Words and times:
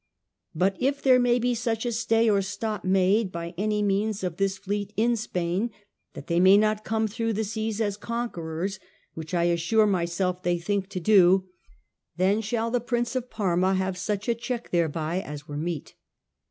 But 0.55 0.77
if 0.79 1.03
there 1.03 1.19
may 1.19 1.37
be 1.37 1.53
such 1.53 1.85
a 1.85 1.91
stay 1.91 2.27
or 2.27 2.41
stop 2.41 2.83
made, 2.83 3.31
by 3.31 3.53
any 3.55 3.83
means 3.83 4.23
of 4.23 4.37
this 4.37 4.57
fleet, 4.57 4.93
in 4.97 5.15
Spain, 5.15 5.69
that 6.13 6.25
they 6.25 6.39
may 6.39 6.57
not 6.57 6.83
come 6.83 7.07
through 7.07 7.33
the 7.33 7.43
seas 7.43 7.79
as 7.79 7.97
conquerors 7.97 8.79
(which 9.13 9.35
I 9.35 9.43
assure 9.43 9.85
myself 9.85 10.41
they 10.41 10.57
think 10.57 10.89
to 10.89 10.99
do), 10.99 11.49
then 12.17 12.41
shall 12.41 12.71
the 12.71 12.81
Prince 12.81 13.15
of 13.15 13.29
Parma 13.29 13.75
have 13.75 13.95
such 13.95 14.27
a 14.27 14.33
check 14.33 14.71
thereby 14.71 15.19
as 15.21 15.47
were 15.47 15.55
meet." 15.55 15.93